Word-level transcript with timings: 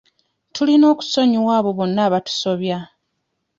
Tulina 0.53 0.85
okusonyiwa 0.93 1.51
abo 1.59 1.69
bonna 1.77 2.01
abatusobya. 2.07 2.77